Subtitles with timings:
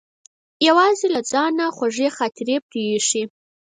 [0.67, 3.23] یوازې له ځانه خوږې خاطرې پرې ایښې.